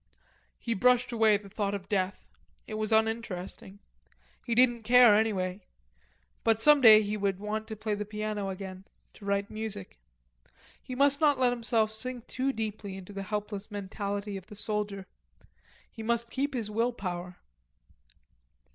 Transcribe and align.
He 0.57 0.73
brushed 0.73 1.11
away 1.11 1.37
the 1.37 1.47
thought 1.47 1.75
of 1.75 1.87
death. 1.87 2.25
It 2.65 2.73
was 2.73 2.91
uninteresting. 2.91 3.77
He 4.47 4.55
didn't 4.55 4.81
care 4.81 5.13
anyway. 5.13 5.61
But 6.43 6.59
some 6.59 6.81
day 6.81 7.03
he 7.03 7.15
would 7.17 7.37
want 7.37 7.67
to 7.67 7.75
play 7.75 7.93
the 7.93 8.03
piano 8.03 8.49
again, 8.49 8.85
to 9.13 9.25
write 9.25 9.51
music. 9.51 9.99
He 10.81 10.95
must 10.95 11.21
not 11.21 11.37
let 11.37 11.53
himself 11.53 11.93
sink 11.93 12.25
too 12.25 12.51
deeply 12.51 12.97
into 12.97 13.13
the 13.13 13.21
helpless 13.21 13.69
mentality 13.69 14.37
of 14.37 14.47
the 14.47 14.55
soldier. 14.55 15.05
He 15.91 16.01
must 16.01 16.31
keep 16.31 16.55
his 16.55 16.71
will 16.71 16.93
power. 16.93 17.37